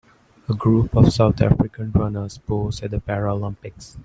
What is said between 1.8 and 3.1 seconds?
runners pose at the